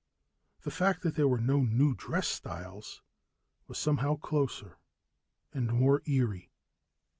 [0.63, 3.03] The fact that there were no new dress styles
[3.67, 4.79] was somehow closer
[5.53, 6.49] and more eerie.